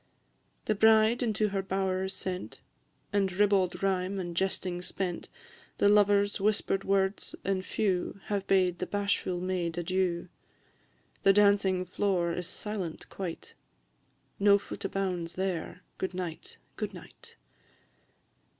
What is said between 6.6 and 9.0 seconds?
words and few Have bade the